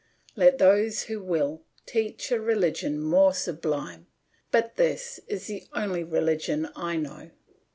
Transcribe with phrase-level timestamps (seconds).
[0.35, 4.07] Let those who will, teach a religion more sublime,
[4.49, 7.29] but this is the only religion I know.